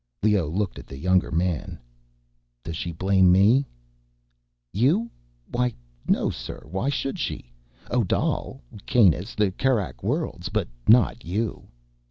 Leoh 0.23 0.47
looked 0.49 0.79
at 0.79 0.87
the 0.87 0.97
younger 0.97 1.29
man. 1.29 1.79
"Does 2.63 2.75
she 2.75 2.91
blame... 2.91 3.31
me?" 3.31 3.67
"You? 4.73 5.11
Why, 5.51 5.75
no, 6.07 6.31
sir. 6.31 6.63
Why 6.65 6.89
should 6.89 7.19
she? 7.19 7.53
Odal... 7.91 8.63
Kanus... 8.87 9.35
the 9.35 9.51
Kerak 9.51 10.01
Worlds. 10.01 10.49
But 10.49 10.67
not 10.87 11.23
you." 11.23 11.67